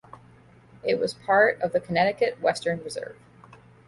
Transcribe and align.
It 0.83 0.99
was 0.99 1.13
part 1.13 1.61
of 1.61 1.73
the 1.73 1.79
Connecticut 1.79 2.41
Western 2.41 2.83
Reserve. 2.83 3.17